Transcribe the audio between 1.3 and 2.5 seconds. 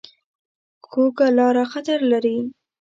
لاره خطر لري